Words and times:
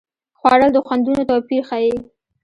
خوړل 0.39 0.69
د 0.73 0.77
خوندونو 0.85 1.23
توپیر 1.29 1.61
ښيي 1.69 1.93